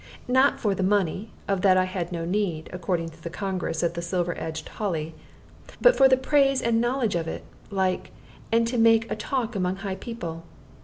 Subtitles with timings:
[0.27, 3.93] Not for the money, of that I had no need (according to the congress at
[3.93, 5.13] the "Silver edged Holly"),
[5.79, 8.09] but for the praise and the knowledge of it, like,
[8.51, 10.43] and to make a talk among high people.